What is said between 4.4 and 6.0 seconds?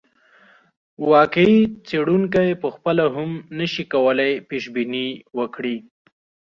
پیشبیني وکړي.